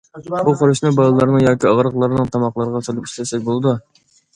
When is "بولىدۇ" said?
3.51-3.81